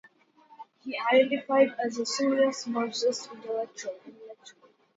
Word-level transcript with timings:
He 0.83 0.97
identified 0.97 1.75
as 1.77 1.99
a 1.99 2.07
serious 2.07 2.65
Marxist 2.65 3.29
intellectual. 3.31 3.93